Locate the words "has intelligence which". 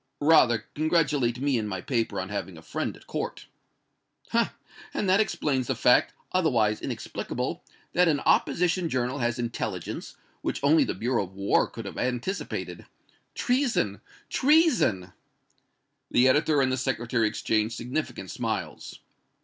9.19-10.59